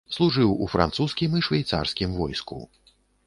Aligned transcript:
Служыў 0.13 0.53
у 0.63 0.69
французскім 0.75 1.37
і 1.39 1.43
швейцарскім 1.47 2.17
войску. 2.21 2.61